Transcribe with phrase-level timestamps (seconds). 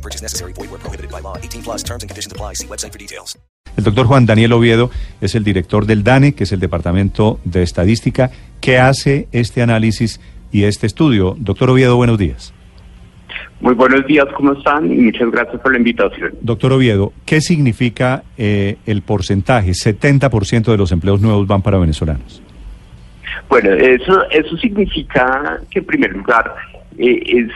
[0.00, 0.54] No purchase necessary.
[0.54, 1.36] Void where prohibited by law.
[1.36, 2.54] 18 plus terms and conditions apply.
[2.54, 3.38] See website for details.
[3.76, 4.90] El doctor Juan Daniel Oviedo
[5.20, 8.30] es el director del DANE, que es el Departamento de Estadística,
[8.60, 10.20] que hace este análisis
[10.50, 11.36] y este estudio.
[11.38, 12.54] Doctor Oviedo, buenos días.
[13.60, 14.90] Muy buenos días, ¿cómo están?
[14.90, 16.32] Y muchas gracias por la invitación.
[16.40, 19.72] Doctor Oviedo, ¿qué significa eh, el porcentaje?
[19.72, 22.42] 70% de los empleos nuevos van para venezolanos.
[23.50, 26.54] Bueno, eso, eso significa que en primer lugar
[26.98, 27.52] eh, es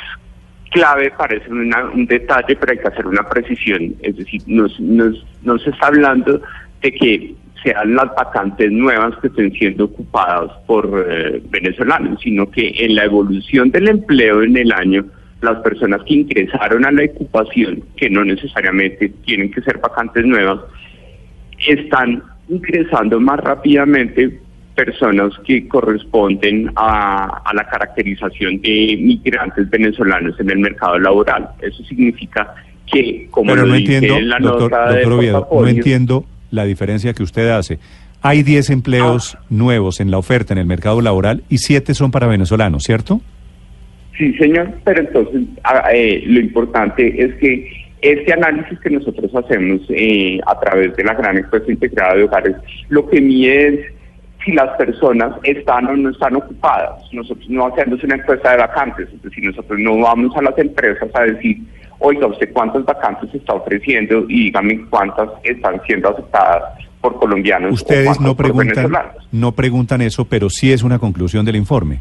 [0.75, 3.95] clave, parece una- un detalle, pero hay que hacer una precisión.
[4.03, 6.41] Es decir, nos, nos, no se está hablando
[6.83, 12.75] de que sean las vacantes nuevas que estén siendo ocupadas por eh, venezolanos, sino que
[12.79, 15.07] en la evolución del empleo en el año,
[15.41, 20.61] las personas que ingresaron a la ocupación, que no necesariamente tienen que ser vacantes nuevas,
[21.67, 24.41] están ingresando más rápidamente
[24.75, 31.49] personas que corresponden a, a la caracterización de migrantes venezolanos en el mercado laboral.
[31.63, 32.55] Eso significa
[32.91, 36.25] que, como Pero lo no entiendo, en la doctor, nota de doctor Oviedo, no entiendo
[36.51, 37.79] la diferencia que usted hace.
[38.21, 42.27] Hay 10 empleos nuevos en la oferta en el mercado laboral y 7 son para
[42.27, 43.21] venezolanos, ¿cierto?
[44.17, 47.69] Sí, señor, pero entonces a- eh, lo importante es que
[48.01, 52.55] este análisis que nosotros hacemos eh, a través de la gran encuesta integrada de hogares,
[52.89, 53.81] lo que mide es
[54.45, 57.03] si las personas están o no están ocupadas.
[57.13, 61.09] Nosotros no hacemos una encuesta de vacantes, es decir, nosotros no vamos a las empresas
[61.15, 61.59] a decir,
[61.99, 66.63] oiga, usted cuántas vacantes está ofreciendo y dígame cuántas están siendo aceptadas
[67.01, 67.73] por colombianos.
[67.73, 68.93] Ustedes no preguntan,
[69.33, 72.01] no preguntan eso, pero sí es una conclusión del informe.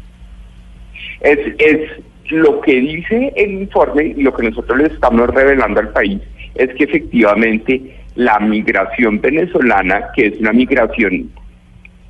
[1.20, 1.90] Es, es
[2.30, 6.20] lo que dice el informe y lo que nosotros le estamos revelando al país
[6.54, 11.30] es que efectivamente la migración venezolana, que es una migración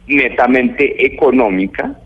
[0.06, 1.98] netamente económica,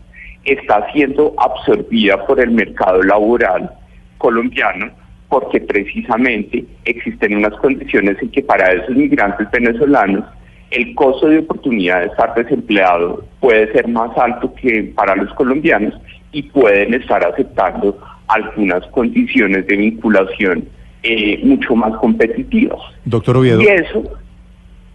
[0.45, 3.71] está siendo absorbida por el mercado laboral
[4.17, 4.91] colombiano
[5.27, 10.25] porque precisamente existen unas condiciones en que para esos migrantes venezolanos
[10.71, 15.93] el costo de oportunidad de estar desempleado puede ser más alto que para los colombianos
[16.31, 20.67] y pueden estar aceptando algunas condiciones de vinculación
[21.01, 22.79] eh, mucho más competitivas.
[23.05, 24.03] Doctor Oviedo, Y eso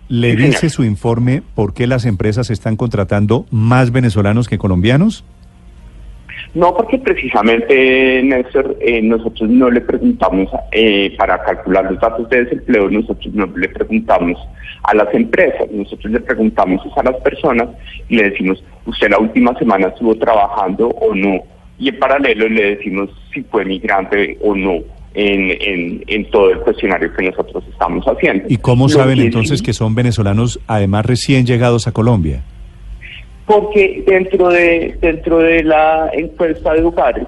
[0.09, 0.71] ¿le sí, dice señor.
[0.73, 5.25] su informe por qué las empresas están contratando más venezolanos que colombianos?
[6.55, 12.45] No, porque precisamente, Néstor, eh, nosotros no le preguntamos, eh, para calcular los datos de
[12.45, 14.39] desempleo, nosotros no le preguntamos
[14.85, 17.71] a las empresas, nosotros le preguntamos a las personas
[18.09, 21.41] y le decimos, usted la última semana estuvo trabajando o no,
[21.77, 24.79] y en paralelo le decimos si fue migrante o no
[25.15, 28.45] en, en, en todo el cuestionario que nosotros estamos haciendo.
[28.49, 32.43] ¿Y cómo saben que entonces sí- que son venezolanos, además recién llegados a Colombia?
[33.47, 37.27] Porque dentro de dentro de la encuesta de hogares,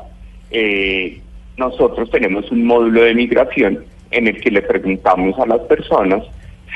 [0.51, 1.21] eh,
[1.59, 6.23] nosotros tenemos un módulo de migración en el que le preguntamos a las personas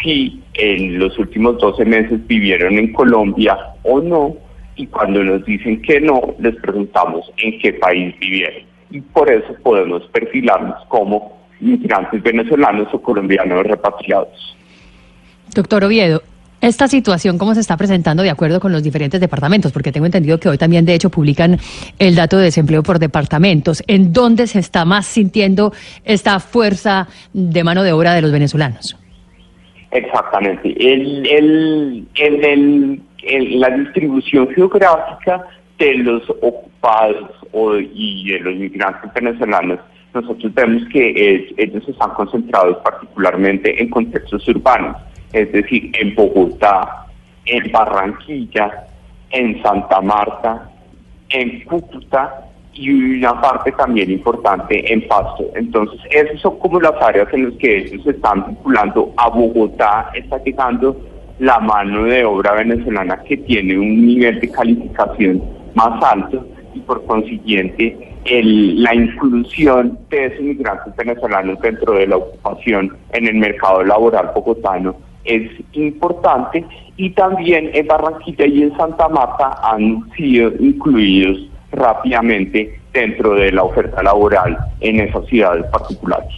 [0.03, 4.37] si en los últimos 12 meses vivieron en Colombia o no,
[4.77, 8.63] y cuando nos dicen que no, les preguntamos en qué país vivieron.
[8.91, 14.57] Y por eso podemos perfilarnos como migrantes venezolanos o colombianos repatriados.
[15.55, 16.23] Doctor Oviedo,
[16.61, 19.73] esta situación, ¿cómo se está presentando de acuerdo con los diferentes departamentos?
[19.73, 21.59] Porque tengo entendido que hoy también, de hecho, publican
[21.99, 23.83] el dato de desempleo por departamentos.
[23.87, 25.73] ¿En dónde se está más sintiendo
[26.05, 28.97] esta fuerza de mano de obra de los venezolanos?
[29.91, 30.69] Exactamente.
[30.79, 35.43] El, el, en el, en la distribución geográfica
[35.79, 39.79] de los ocupados o, y los migrantes venezolanos,
[40.15, 44.97] nosotros vemos que eh, ellos están concentrados particularmente en contextos urbanos,
[45.33, 47.07] es decir, en Bogotá,
[47.47, 48.87] en Barranquilla,
[49.31, 50.69] en Santa Marta,
[51.29, 55.49] en Cúcuta y una parte también importante en Pasto.
[55.55, 59.13] Entonces, esas son como las áreas en las que ellos están vinculando.
[59.17, 60.97] A Bogotá está llegando
[61.39, 65.43] la mano de obra venezolana que tiene un nivel de calificación
[65.75, 72.17] más alto y por consiguiente el- la inclusión de esos migrantes venezolanos dentro de la
[72.17, 74.95] ocupación en el mercado laboral bogotano
[75.25, 76.65] es importante
[76.97, 83.63] y también en Barranquilla y en Santa Marta han sido incluidos rápidamente dentro de la
[83.63, 86.33] oferta laboral en esas ciudades particulares.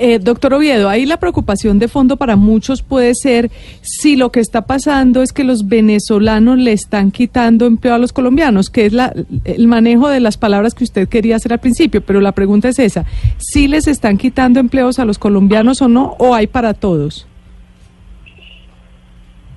[0.00, 3.50] Eh, doctor Oviedo, ahí la preocupación de fondo para muchos puede ser
[3.82, 8.12] si lo que está pasando es que los venezolanos le están quitando empleo a los
[8.12, 9.12] colombianos, que es la,
[9.44, 12.78] el manejo de las palabras que usted quería hacer al principio, pero la pregunta es
[12.78, 13.04] esa,
[13.38, 17.26] si les están quitando empleos a los colombianos o no, o hay para todos.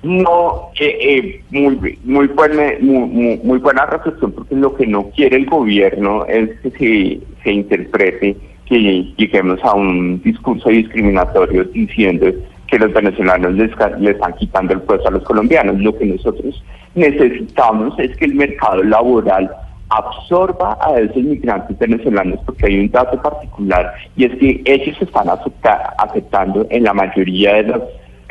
[0.02, 5.36] No, eh, eh, muy, muy, buena, muy, muy, buena reflexión, porque lo que no quiere
[5.36, 12.26] el gobierno es que se, interprete que lleguemos a un discurso discriminatorio diciendo
[12.66, 13.70] que los venezolanos les,
[14.00, 15.78] le están quitando el puesto a los colombianos.
[15.78, 16.64] Lo que nosotros
[16.96, 19.50] necesitamos es que el mercado laboral
[19.88, 25.28] absorba a esos migrantes venezolanos porque hay un dato particular y es que ellos están
[25.28, 27.82] acepta, aceptando en la mayoría de las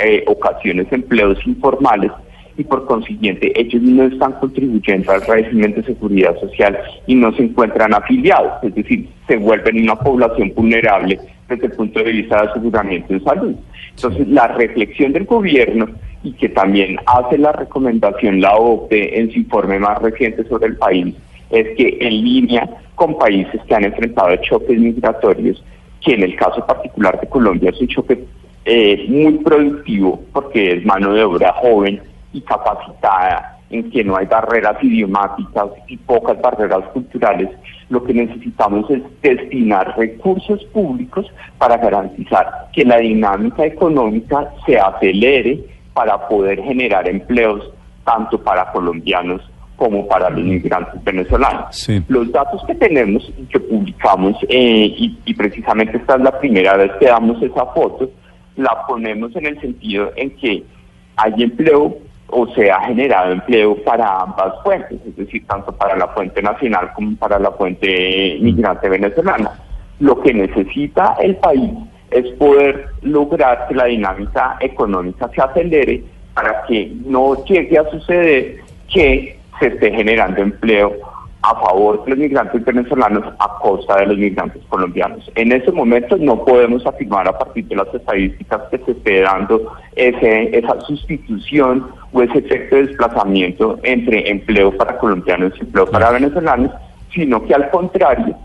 [0.04, 2.12] eh, ocasiones empleos informales
[2.58, 6.78] y por consiguiente ellos no están contribuyendo al régimen de seguridad social
[7.08, 11.20] y no se encuentran afiliados, es decir, se vuelven una población vulnerable
[11.50, 13.56] desde el punto de vista de aseguramiento de salud.
[13.96, 15.88] Entonces, la reflexión del gobierno
[16.24, 20.78] y que también hace la recomendación la OCDE en su informe más reciente sobre el
[20.78, 21.16] país
[21.50, 25.64] es que en línea con países que han enfrentado choques migratorios,
[26.00, 28.24] que en el caso particular de Colombia es un choque
[28.66, 32.02] eh, muy productivo porque es mano de obra joven
[32.34, 37.50] y capacitada, en que no hay barreras idiomáticas y pocas barreras culturales,
[37.90, 41.26] lo que necesitamos es destinar recursos públicos
[41.58, 45.60] para garantizar que la dinámica económica se acelere
[45.94, 47.70] para poder generar empleos
[48.06, 49.42] tanto para colombianos
[49.76, 51.90] como para los inmigrantes venezolanos.
[52.08, 56.78] Los datos que tenemos y que publicamos, eh, y, y precisamente esta es la primera
[56.78, 58.10] vez que damos esa foto,
[58.62, 60.64] la ponemos en el sentido en que
[61.18, 61.98] hay empleo
[62.28, 66.92] o se ha generado empleo para ambas fuentes, es decir, tanto para la fuente nacional
[66.94, 69.60] como para la fuente migrante venezolana.
[70.00, 71.72] Lo que necesita el país
[72.10, 76.04] es poder lograr que la dinámica económica se acelere
[76.34, 78.58] para que no llegue a suceder
[78.92, 80.94] que se esté generando empleo
[81.44, 85.30] a favor de los migrantes venezolanos a costa de los migrantes colombianos.
[85.36, 89.74] En ese momento no podemos afirmar a partir de las estadísticas que se esté dando
[89.96, 96.12] ese, esa sustitución o ese efecto de desplazamiento entre empleo para colombianos y empleo para
[96.12, 96.72] venezolanos,
[97.14, 98.36] sino que al contrario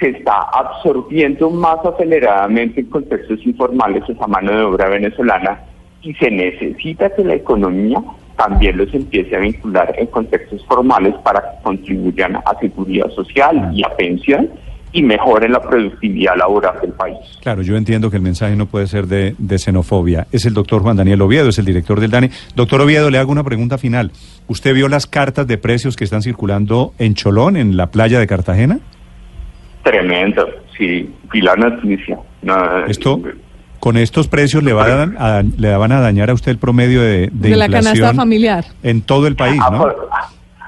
[0.00, 5.60] se está absorbiendo más aceleradamente en contextos informales esa mano de obra venezolana
[6.02, 8.02] y se necesita que la economía
[8.38, 13.82] también los empiece a vincular en contextos formales para que contribuyan a seguridad social y
[13.84, 14.48] a pensión
[14.92, 17.18] y mejoren la productividad laboral del país.
[17.42, 20.28] Claro, yo entiendo que el mensaje no puede ser de, xenofobia.
[20.32, 22.30] Es el doctor Juan Daniel Oviedo, es el director del DANE.
[22.54, 24.12] Doctor Oviedo, le hago una pregunta final.
[24.46, 28.26] ¿Usted vio las cartas de precios que están circulando en Cholón, en la playa de
[28.26, 28.78] Cartagena?
[29.82, 32.18] Tremendo, sí, vi la noticia.
[32.86, 33.20] Esto,
[33.80, 37.30] con estos precios le, van a, le van a dañar a usted el promedio de,
[37.32, 39.88] de, la canasta familiar en todo el país, ¿no?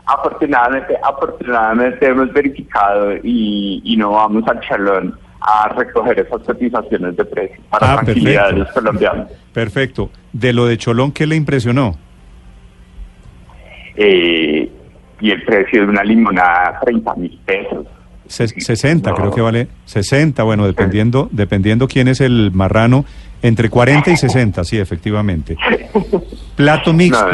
[0.07, 7.61] Afortunadamente, afortunadamente hemos verificado y, no vamos al chalón a recoger esas cotizaciones de precios
[7.71, 9.29] para ah, tranquilidad de los colombianos.
[9.53, 10.11] Perfecto.
[10.33, 11.97] De lo de Cholón, ¿qué le impresionó?
[13.97, 14.71] Eh,
[15.21, 17.87] y el precio de una limonada, 30 mil pesos.
[18.31, 23.05] 60 creo que vale 60 bueno dependiendo dependiendo quién es el marrano
[23.43, 25.56] entre 40 y 60 sí efectivamente.
[26.56, 27.27] Plato mixto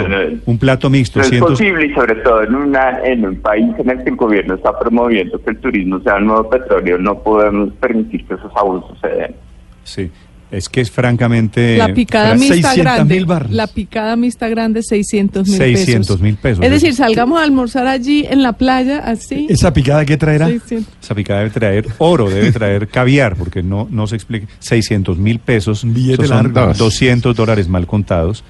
[0.47, 4.05] un plato mixto es posible y sobre todo en una en un país en el
[4.05, 8.25] que el gobierno está promoviendo que el turismo sea el nuevo petróleo no podemos permitir
[8.27, 9.35] que esos abusos se den.
[9.83, 10.11] Sí
[10.51, 11.77] es que es francamente...
[11.77, 13.27] La picada mixta grande.
[13.51, 15.85] La picada mixta grande, 600 mil pesos.
[15.85, 16.65] 600 mil pesos.
[16.65, 19.47] Es decir, salgamos a almorzar allí en la playa, así.
[19.51, 20.49] ¿Esa picada qué traerá?
[20.49, 24.47] Esa picada debe traer oro, debe traer caviar, porque no, no se explica.
[24.61, 25.85] 600 mil pesos.
[25.85, 28.45] Billete son 200 dólares mal contados.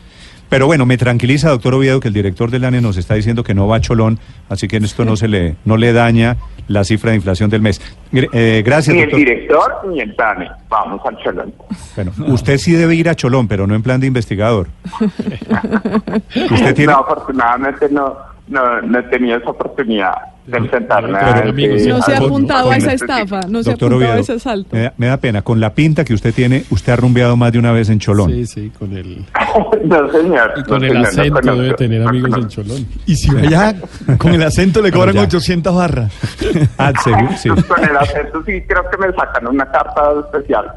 [0.48, 3.54] Pero bueno, me tranquiliza, doctor Oviedo, que el director del ANE nos está diciendo que
[3.54, 6.36] no va a Cholón, así que en esto no se le, no le daña
[6.68, 7.80] la cifra de inflación del mes.
[8.12, 10.50] Eh, gracias, Ni el director ni el DANE.
[10.68, 11.54] Vamos al Cholón.
[11.94, 14.68] Bueno, usted sí debe ir a Cholón, pero no en plan de investigador.
[15.00, 16.92] ¿Usted tiene...
[16.92, 18.16] No, afortunadamente no,
[18.48, 23.70] no, no he tenido esa oportunidad no se ha apuntado a esa estafa, no se
[23.70, 24.76] ha apuntado a ese asalto.
[24.96, 27.72] Me da, pena, con la pinta que usted tiene, usted ha rumbeado más de una
[27.72, 28.30] vez en Cholón.
[28.30, 29.24] Sí, sí, con el...
[29.84, 30.52] no, señor.
[30.56, 32.86] Y con el acento debe tener amigos en Cholón.
[33.06, 33.74] Y si allá
[34.18, 36.12] con el acento le cobran 800 barras.
[36.78, 37.48] ah, sí.
[37.48, 40.72] Con el acento sí creo que me sacan una carta especial.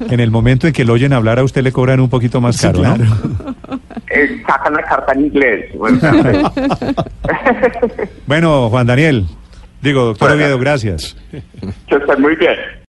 [0.10, 2.60] en el momento en que lo oyen hablar a usted le cobran un poquito más
[2.60, 2.96] caro, ¿no?
[4.18, 5.66] Eh, sacan la carta en inglés.
[8.26, 9.26] bueno, Juan Daniel,
[9.80, 11.16] Digo, doctor Oviedo, gracias.
[11.86, 12.56] Que estén muy bien.